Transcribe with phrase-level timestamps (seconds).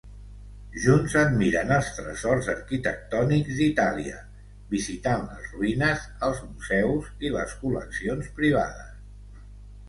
[0.83, 4.23] Junts admiren els tresors arquitectònics d'Itàlia,
[4.73, 9.47] visitant les ruïnes, els museus i les col·leccions privades.